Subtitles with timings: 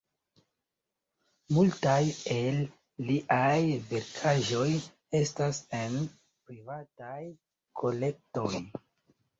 [1.57, 1.97] Multaj
[2.37, 2.57] el
[3.11, 3.61] liaj
[3.93, 4.67] verkaĵoj
[5.23, 6.03] estas en
[6.49, 7.21] privataj
[7.85, 8.53] kolektoj.